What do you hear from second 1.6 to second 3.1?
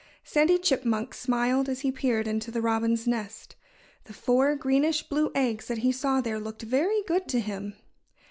as he peered into the robin's